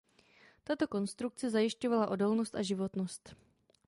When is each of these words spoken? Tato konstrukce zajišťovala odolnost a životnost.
Tato 0.63 0.87
konstrukce 0.89 1.49
zajišťovala 1.53 2.07
odolnost 2.09 2.55
a 2.57 2.61
životnost. 2.65 3.35